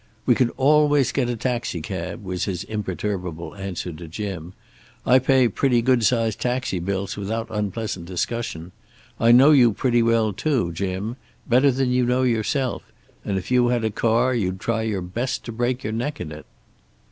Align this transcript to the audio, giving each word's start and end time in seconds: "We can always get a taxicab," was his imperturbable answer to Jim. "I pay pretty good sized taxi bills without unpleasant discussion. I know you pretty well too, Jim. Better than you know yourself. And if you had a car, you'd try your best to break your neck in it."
"We 0.25 0.33
can 0.33 0.49
always 0.57 1.11
get 1.11 1.29
a 1.29 1.35
taxicab," 1.35 2.23
was 2.23 2.45
his 2.45 2.63
imperturbable 2.63 3.53
answer 3.53 3.93
to 3.93 4.07
Jim. 4.07 4.53
"I 5.05 5.19
pay 5.19 5.47
pretty 5.47 5.83
good 5.83 6.03
sized 6.03 6.39
taxi 6.41 6.79
bills 6.79 7.17
without 7.17 7.45
unpleasant 7.51 8.07
discussion. 8.07 8.71
I 9.19 9.31
know 9.31 9.51
you 9.51 9.73
pretty 9.73 10.01
well 10.01 10.33
too, 10.33 10.71
Jim. 10.71 11.17
Better 11.47 11.69
than 11.69 11.91
you 11.91 12.03
know 12.03 12.23
yourself. 12.23 12.81
And 13.23 13.37
if 13.37 13.51
you 13.51 13.67
had 13.67 13.85
a 13.85 13.91
car, 13.91 14.33
you'd 14.33 14.59
try 14.59 14.81
your 14.81 15.03
best 15.03 15.45
to 15.45 15.51
break 15.51 15.83
your 15.83 15.93
neck 15.93 16.19
in 16.19 16.31
it." 16.31 16.47